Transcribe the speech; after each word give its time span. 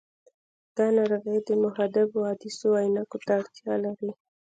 دا 0.77 0.87
ناروغي 0.97 1.37
د 1.47 1.49
محدبو 1.63 2.19
عدسیو 2.29 2.71
عینکو 2.81 3.17
ته 3.25 3.31
اړتیا 3.39 3.73
لري. 3.85 4.11